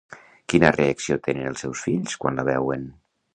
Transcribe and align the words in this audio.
Quina 0.53 0.71
reacció 0.77 1.17
tenen 1.27 1.49
els 1.51 1.61
seus 1.67 1.85
fills 1.89 2.17
quan 2.25 2.41
la 2.41 2.47
veuen? 2.49 2.89